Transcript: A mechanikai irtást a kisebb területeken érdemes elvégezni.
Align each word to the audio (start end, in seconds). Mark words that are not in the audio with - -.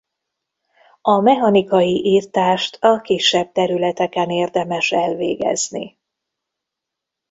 A 1.01 1.19
mechanikai 1.19 2.01
irtást 2.13 2.77
a 2.83 3.01
kisebb 3.01 3.51
területeken 3.51 4.29
érdemes 4.29 4.91
elvégezni. 4.91 5.97